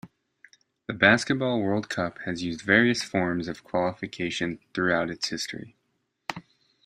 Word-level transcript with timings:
The 0.87 0.95
Basketball 0.95 1.61
World 1.61 1.87
Cup 1.87 2.17
has 2.25 2.41
used 2.41 2.61
various 2.61 3.03
forms 3.03 3.47
of 3.47 3.63
qualification 3.63 4.57
throughout 4.73 5.11
its 5.11 5.29
history. 5.29 5.75